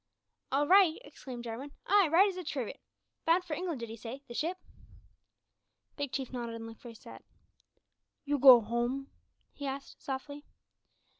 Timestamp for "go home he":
8.39-9.67